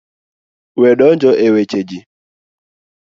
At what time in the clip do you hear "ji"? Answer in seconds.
1.89-1.99